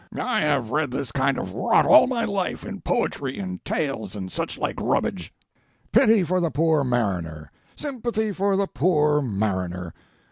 I 0.19 0.39
have 0.41 0.71
read 0.71 0.89
this 0.89 1.11
kind 1.11 1.37
of 1.37 1.51
rot 1.53 1.85
all 1.85 2.07
my 2.07 2.25
life 2.25 2.65
in 2.65 2.81
poetry 2.81 3.37
and 3.37 3.63
tales 3.63 4.15
and 4.15 4.31
such 4.31 4.57
like 4.57 4.81
rubbage. 4.81 5.31
Pity 5.91 6.23
for 6.23 6.39
the 6.39 6.49
poor 6.49 6.83
mariner! 6.83 7.51
sympathy 7.75 8.31
for 8.31 8.55
the 8.55 8.65
poor 8.65 9.21
mariner! 9.21 9.93